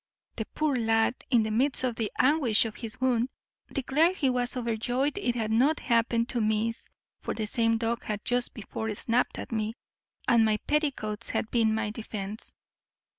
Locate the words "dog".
7.77-8.03